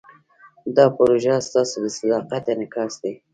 [0.75, 3.13] دا پروژه ستاسو د صداقت انعکاس دی.